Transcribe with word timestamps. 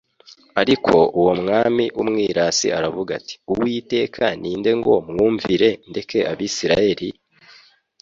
ariko 0.61 0.95
uwo 1.19 1.33
mwami 1.41 1.85
w'umwirasi 1.97 2.67
aravuga 2.77 3.11
ati: 3.19 3.33
«Uwiteka 3.53 4.23
ni 4.41 4.51
nde 4.59 4.71
ngo 4.79 4.93
mwumvire, 5.09 5.69
ndeke 5.89 6.19
Abisirayeli? 6.31 7.09